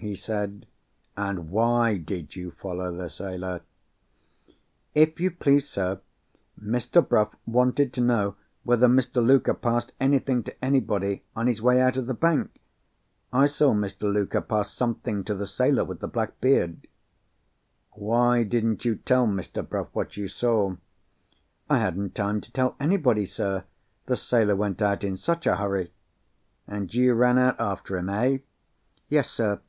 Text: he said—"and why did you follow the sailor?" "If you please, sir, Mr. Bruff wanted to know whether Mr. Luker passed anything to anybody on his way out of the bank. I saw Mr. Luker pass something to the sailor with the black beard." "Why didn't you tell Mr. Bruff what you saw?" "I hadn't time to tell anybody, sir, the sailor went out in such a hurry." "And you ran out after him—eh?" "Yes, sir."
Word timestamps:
he 0.00 0.14
said—"and 0.14 1.50
why 1.50 1.98
did 1.98 2.34
you 2.34 2.50
follow 2.50 2.96
the 2.96 3.10
sailor?" 3.10 3.60
"If 4.94 5.20
you 5.20 5.30
please, 5.30 5.68
sir, 5.68 6.00
Mr. 6.58 7.06
Bruff 7.06 7.36
wanted 7.44 7.92
to 7.92 8.00
know 8.00 8.34
whether 8.62 8.88
Mr. 8.88 9.22
Luker 9.24 9.52
passed 9.52 9.92
anything 10.00 10.42
to 10.44 10.64
anybody 10.64 11.22
on 11.36 11.46
his 11.46 11.60
way 11.60 11.82
out 11.82 11.98
of 11.98 12.06
the 12.06 12.14
bank. 12.14 12.62
I 13.30 13.44
saw 13.44 13.74
Mr. 13.74 14.10
Luker 14.10 14.40
pass 14.40 14.70
something 14.72 15.22
to 15.24 15.34
the 15.34 15.46
sailor 15.46 15.84
with 15.84 16.00
the 16.00 16.08
black 16.08 16.40
beard." 16.40 16.86
"Why 17.92 18.42
didn't 18.42 18.86
you 18.86 18.96
tell 18.96 19.26
Mr. 19.26 19.66
Bruff 19.68 19.88
what 19.92 20.16
you 20.16 20.28
saw?" 20.28 20.76
"I 21.68 21.76
hadn't 21.78 22.14
time 22.14 22.40
to 22.40 22.50
tell 22.50 22.74
anybody, 22.80 23.26
sir, 23.26 23.64
the 24.06 24.16
sailor 24.16 24.56
went 24.56 24.80
out 24.80 25.04
in 25.04 25.18
such 25.18 25.46
a 25.46 25.56
hurry." 25.56 25.92
"And 26.66 26.92
you 26.94 27.12
ran 27.12 27.36
out 27.36 27.60
after 27.60 27.98
him—eh?" 27.98 28.38
"Yes, 29.10 29.30
sir." 29.30 29.60